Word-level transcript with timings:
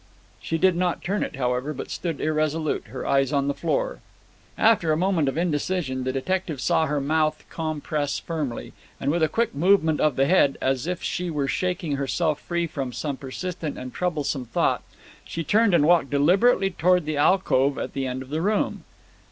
She 0.41 0.57
did 0.57 0.75
not 0.75 1.03
turn 1.03 1.21
it, 1.21 1.35
however, 1.35 1.75
but 1.75 1.91
stood 1.91 2.19
irresolute, 2.19 2.85
her 2.87 3.05
eyes 3.05 3.31
on 3.31 3.47
the 3.47 3.53
floor. 3.53 3.99
After 4.57 4.91
a 4.91 4.97
moment 4.97 5.29
of 5.29 5.37
indecision, 5.37 6.05
the 6.05 6.11
detective 6.11 6.59
saw 6.59 6.87
her 6.87 6.99
mouth 6.99 7.45
compress 7.51 8.17
firmly, 8.17 8.73
and 8.99 9.11
with 9.11 9.21
a 9.21 9.29
quick 9.29 9.53
movement 9.53 9.99
of 9.99 10.15
the 10.15 10.25
head, 10.25 10.57
as 10.59 10.87
if 10.87 11.03
she 11.03 11.29
were 11.29 11.47
shaking 11.47 11.97
herself 11.97 12.39
free 12.41 12.65
from 12.65 12.91
some 12.91 13.15
persistent 13.15 13.77
and 13.77 13.93
troublesome 13.93 14.45
thought, 14.45 14.81
she 15.23 15.43
turned 15.43 15.75
and 15.75 15.85
walked 15.85 16.09
deliberately 16.09 16.71
towards 16.71 17.05
the 17.05 17.17
alcove 17.17 17.77
at 17.77 17.93
the 17.93 18.07
end 18.07 18.23
of 18.23 18.29
the 18.31 18.41
room. 18.41 18.83